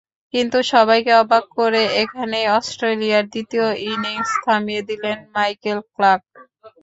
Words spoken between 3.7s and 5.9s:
innings থামিয়ে দিলেন Michael